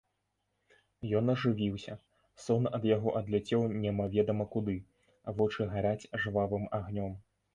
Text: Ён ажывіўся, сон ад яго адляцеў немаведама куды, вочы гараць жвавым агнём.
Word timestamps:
Ён 1.19 1.25
ажывіўся, 1.33 1.93
сон 2.45 2.63
ад 2.77 2.87
яго 2.91 3.13
адляцеў 3.19 3.61
немаведама 3.85 4.45
куды, 4.55 4.77
вочы 5.41 5.69
гараць 5.75 6.09
жвавым 6.25 6.67
агнём. 6.79 7.13